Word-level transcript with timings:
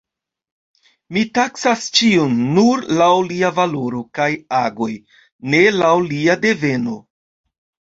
Mi 1.17 1.21
taksas 1.39 1.85
ĉiun 1.99 2.33
nur 2.57 2.83
laŭ 3.03 3.11
lia 3.29 3.53
valoro 3.61 4.03
kaj 4.21 4.31
agoj, 4.65 4.93
ne 5.55 5.65
laŭ 5.81 5.97
lia 6.13 6.43
deveno. 6.47 7.03